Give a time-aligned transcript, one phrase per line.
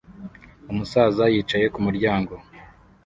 [0.71, 2.33] umusaza yicaye ku muryango